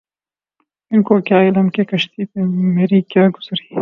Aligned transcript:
ان 0.91 1.01
کو 1.01 1.19
کیا 1.21 1.39
علم 1.39 1.69
کہ 1.69 1.83
کشتی 1.83 2.25
پہ 2.25 2.39
مری 2.75 3.01
کیا 3.01 3.27
گزری 3.27 3.67